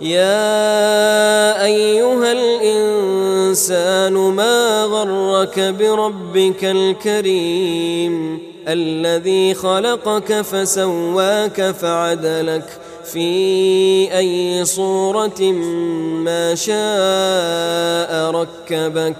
[0.00, 8.38] يا أيها الإنسان ما غرك بربك الكريم
[8.68, 13.28] الذي خلقك فسواك فعدلك في
[14.18, 15.42] أي صورة
[16.24, 19.16] ما شاء ركبك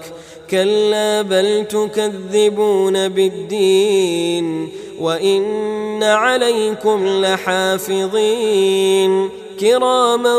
[0.49, 4.69] كلا بل تكذبون بالدين
[4.99, 8.49] وإن عليكم لحافظين
[9.59, 10.37] كراما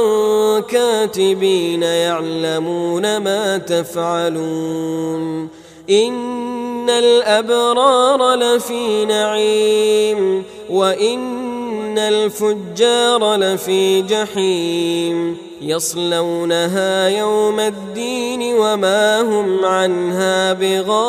[0.69, 5.49] كاتبين يعلمون ما تفعلون
[5.91, 21.09] إن الأبرار لفي نعيم وإن الفجار لفي جحيم يصلونها يوم الدين وما هم عنها بغائبين